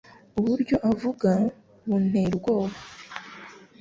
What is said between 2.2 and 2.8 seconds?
ubwoba.